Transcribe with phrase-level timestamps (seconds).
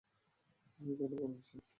[0.79, 1.55] আমি এখানেই বড় হয়েছি।